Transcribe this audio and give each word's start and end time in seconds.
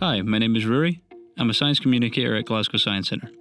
Hi, 0.00 0.22
my 0.22 0.38
name 0.38 0.54
is 0.54 0.64
Rory. 0.64 1.02
I'm 1.38 1.50
a 1.50 1.54
science 1.54 1.80
communicator 1.80 2.36
at 2.36 2.44
Glasgow 2.44 2.78
Science 2.78 3.08
Centre. 3.08 3.32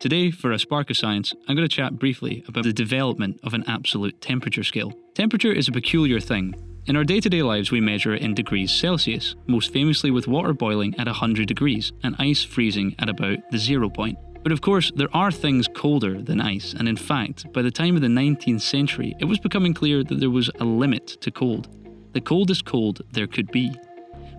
Today, 0.00 0.32
for 0.32 0.50
a 0.50 0.58
spark 0.58 0.90
of 0.90 0.96
science, 0.96 1.32
I'm 1.46 1.54
going 1.54 1.68
to 1.68 1.72
chat 1.72 2.00
briefly 2.00 2.42
about 2.48 2.64
the 2.64 2.72
development 2.72 3.38
of 3.44 3.54
an 3.54 3.62
absolute 3.68 4.20
temperature 4.20 4.64
scale. 4.64 4.92
Temperature 5.14 5.52
is 5.52 5.68
a 5.68 5.72
peculiar 5.72 6.18
thing. 6.18 6.56
In 6.86 6.96
our 6.96 7.04
day 7.04 7.20
to 7.20 7.30
day 7.30 7.44
lives, 7.44 7.70
we 7.70 7.80
measure 7.80 8.12
it 8.12 8.22
in 8.22 8.34
degrees 8.34 8.72
Celsius, 8.72 9.36
most 9.46 9.72
famously 9.72 10.10
with 10.10 10.26
water 10.26 10.52
boiling 10.52 10.98
at 10.98 11.06
100 11.06 11.46
degrees 11.46 11.92
and 12.02 12.16
ice 12.18 12.42
freezing 12.42 12.96
at 12.98 13.08
about 13.08 13.38
the 13.52 13.58
zero 13.58 13.88
point. 13.88 14.18
But 14.42 14.50
of 14.50 14.62
course, 14.62 14.90
there 14.96 15.16
are 15.16 15.30
things 15.30 15.68
colder 15.68 16.20
than 16.20 16.40
ice, 16.40 16.74
and 16.76 16.88
in 16.88 16.96
fact, 16.96 17.52
by 17.52 17.62
the 17.62 17.70
time 17.70 17.94
of 17.94 18.02
the 18.02 18.08
19th 18.08 18.62
century, 18.62 19.14
it 19.20 19.26
was 19.26 19.38
becoming 19.38 19.72
clear 19.72 20.02
that 20.02 20.18
there 20.18 20.28
was 20.28 20.50
a 20.58 20.64
limit 20.64 21.06
to 21.20 21.30
cold. 21.30 21.68
The 22.14 22.20
coldest 22.20 22.64
cold 22.64 23.02
there 23.12 23.28
could 23.28 23.52
be. 23.52 23.76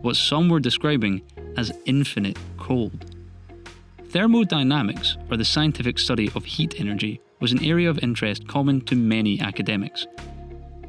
What 0.02 0.18
some 0.18 0.50
were 0.50 0.60
describing 0.60 1.22
as 1.58 1.72
infinite 1.86 2.38
cold. 2.58 3.16
Thermodynamics, 4.10 5.18
or 5.30 5.38
the 5.38 5.46
scientific 5.46 6.00
study 6.00 6.32
of 6.36 6.46
heat 6.46 6.80
energy, 6.80 7.20
was 7.40 7.52
an 7.52 7.64
area 7.64 7.90
of 7.90 8.00
interest 8.00 8.48
common 8.48 8.82
to 8.82 8.96
many 8.96 9.42
academics. 9.42 10.08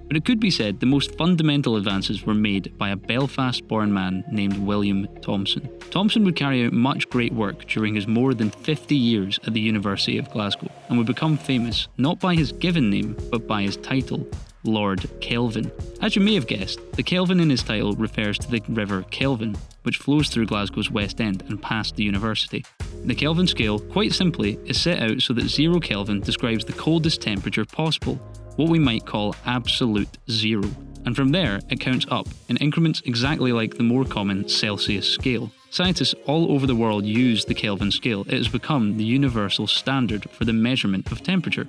But 0.06 0.16
it 0.16 0.24
could 0.24 0.38
be 0.38 0.50
said 0.50 0.78
the 0.78 0.86
most 0.86 1.16
fundamental 1.16 1.76
advances 1.76 2.24
were 2.24 2.34
made 2.34 2.78
by 2.78 2.90
a 2.90 2.96
Belfast 2.96 3.66
born 3.66 3.92
man 3.92 4.24
named 4.30 4.56
William 4.58 5.08
Thomson. 5.20 5.68
Thomson 5.90 6.24
would 6.24 6.36
carry 6.36 6.64
out 6.64 6.72
much 6.72 7.08
great 7.10 7.32
work 7.32 7.66
during 7.66 7.96
his 7.96 8.06
more 8.06 8.32
than 8.32 8.50
50 8.50 8.94
years 8.94 9.40
at 9.46 9.52
the 9.52 9.60
University 9.60 10.18
of 10.18 10.30
Glasgow 10.30 10.70
and 10.88 10.96
would 10.96 11.08
become 11.08 11.36
famous 11.36 11.88
not 11.98 12.20
by 12.20 12.36
his 12.36 12.52
given 12.52 12.88
name 12.88 13.16
but 13.30 13.48
by 13.48 13.62
his 13.62 13.76
title, 13.78 14.26
Lord 14.66 15.08
Kelvin. 15.20 15.70
As 16.00 16.16
you 16.16 16.22
may 16.22 16.34
have 16.34 16.46
guessed, 16.46 16.80
the 16.92 17.02
Kelvin 17.02 17.40
in 17.40 17.50
his 17.50 17.62
title 17.62 17.92
refers 17.94 18.38
to 18.38 18.50
the 18.50 18.62
River 18.68 19.04
Kelvin, 19.10 19.56
which 19.82 19.98
flows 19.98 20.28
through 20.28 20.46
Glasgow's 20.46 20.90
West 20.90 21.20
End 21.20 21.42
and 21.48 21.60
past 21.60 21.96
the 21.96 22.04
university. 22.04 22.64
The 23.04 23.14
Kelvin 23.14 23.46
scale, 23.46 23.78
quite 23.78 24.12
simply, 24.12 24.58
is 24.64 24.80
set 24.80 25.00
out 25.00 25.20
so 25.22 25.32
that 25.34 25.48
zero 25.48 25.78
Kelvin 25.80 26.20
describes 26.20 26.64
the 26.64 26.72
coldest 26.72 27.22
temperature 27.22 27.64
possible, 27.64 28.16
what 28.56 28.68
we 28.68 28.78
might 28.78 29.06
call 29.06 29.36
absolute 29.44 30.18
zero. 30.30 30.68
And 31.04 31.14
from 31.14 31.28
there, 31.30 31.60
it 31.70 31.78
counts 31.78 32.06
up 32.10 32.26
in 32.48 32.56
increments 32.56 33.00
exactly 33.04 33.52
like 33.52 33.76
the 33.76 33.84
more 33.84 34.04
common 34.04 34.48
Celsius 34.48 35.08
scale. 35.08 35.52
Scientists 35.70 36.14
all 36.26 36.50
over 36.50 36.66
the 36.66 36.74
world 36.74 37.04
use 37.04 37.44
the 37.44 37.54
Kelvin 37.54 37.92
scale. 37.92 38.22
It 38.22 38.32
has 38.32 38.48
become 38.48 38.96
the 38.96 39.04
universal 39.04 39.66
standard 39.66 40.28
for 40.30 40.44
the 40.44 40.52
measurement 40.52 41.12
of 41.12 41.22
temperature. 41.22 41.66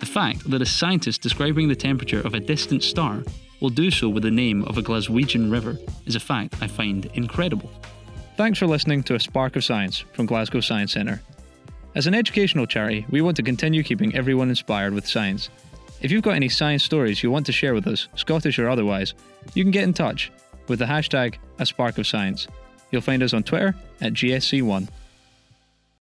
The 0.00 0.06
fact 0.06 0.50
that 0.50 0.62
a 0.62 0.66
scientist 0.66 1.20
describing 1.20 1.68
the 1.68 1.76
temperature 1.76 2.22
of 2.22 2.32
a 2.32 2.40
distant 2.40 2.82
star 2.82 3.22
will 3.60 3.68
do 3.68 3.90
so 3.90 4.08
with 4.08 4.22
the 4.22 4.30
name 4.30 4.64
of 4.64 4.78
a 4.78 4.82
Glaswegian 4.82 5.52
river 5.52 5.76
is 6.06 6.16
a 6.16 6.20
fact 6.20 6.56
I 6.62 6.68
find 6.68 7.04
incredible. 7.12 7.70
Thanks 8.38 8.58
for 8.58 8.66
listening 8.66 9.02
to 9.04 9.14
A 9.14 9.20
Spark 9.20 9.56
of 9.56 9.64
Science 9.64 10.02
from 10.14 10.24
Glasgow 10.24 10.60
Science 10.60 10.92
Centre. 10.92 11.20
As 11.94 12.06
an 12.06 12.14
educational 12.14 12.66
charity, 12.66 13.04
we 13.10 13.20
want 13.20 13.36
to 13.36 13.42
continue 13.42 13.82
keeping 13.82 14.14
everyone 14.14 14.48
inspired 14.48 14.94
with 14.94 15.06
science. 15.06 15.50
If 16.00 16.10
you've 16.10 16.22
got 16.22 16.34
any 16.34 16.48
science 16.48 16.82
stories 16.82 17.22
you 17.22 17.30
want 17.30 17.44
to 17.46 17.52
share 17.52 17.74
with 17.74 17.86
us, 17.86 18.08
Scottish 18.14 18.58
or 18.58 18.70
otherwise, 18.70 19.12
you 19.52 19.62
can 19.62 19.70
get 19.70 19.84
in 19.84 19.92
touch 19.92 20.32
with 20.66 20.78
the 20.78 20.86
hashtag 20.86 21.34
A 21.58 21.66
Spark 21.66 21.98
of 21.98 22.06
Science. 22.06 22.48
You'll 22.90 23.02
find 23.02 23.22
us 23.22 23.34
on 23.34 23.42
Twitter 23.42 23.74
at 24.00 24.14
GSC1. 24.14 24.88